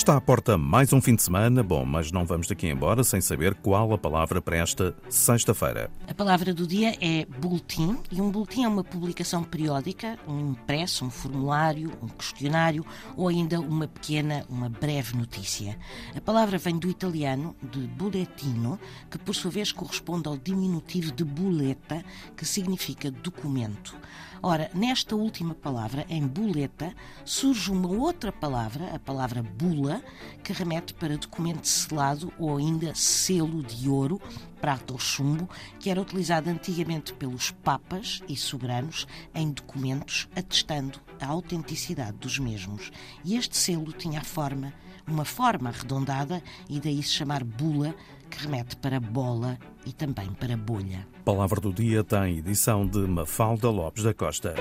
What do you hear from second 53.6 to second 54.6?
Lopes da Costa.